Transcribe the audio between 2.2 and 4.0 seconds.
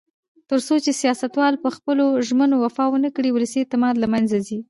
ژمنو وفا ونکړي، ولسي اعتماد